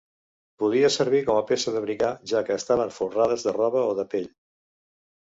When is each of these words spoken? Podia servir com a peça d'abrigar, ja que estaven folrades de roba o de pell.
Podia 0.61 0.87
servir 0.93 1.17
com 1.25 1.41
a 1.41 1.43
peça 1.51 1.73
d'abrigar, 1.75 2.09
ja 2.31 2.41
que 2.47 2.57
estaven 2.61 2.93
folrades 2.95 3.45
de 3.49 3.53
roba 3.59 3.83
o 3.91 3.93
de 4.01 4.07
pell. 4.15 4.27